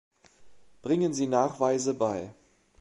Bringen 0.81 1.13
Sie 1.13 1.27
Nachweise 1.27 1.93
bei. 1.93 2.33